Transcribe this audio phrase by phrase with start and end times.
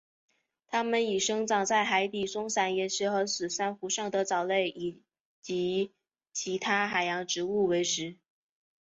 [0.65, 4.73] 它们以生长在海底松散岩石和死珊瑚上的藻类
[5.43, 5.93] 及
[6.33, 8.17] 其他海洋植物为食。